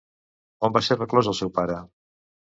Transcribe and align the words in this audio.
On 0.69 0.73
va 0.77 0.81
ser 0.87 0.97
reclòs 0.97 1.31
el 1.33 1.39
seu 1.41 1.53
pare? 1.61 1.79